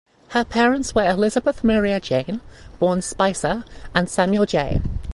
[0.29, 2.41] Her parents were Elizabeth Maria Jane
[2.79, 3.63] (born Spicer)
[3.93, 4.81] and Samuel Jay.